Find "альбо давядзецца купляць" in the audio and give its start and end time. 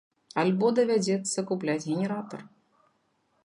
0.43-1.87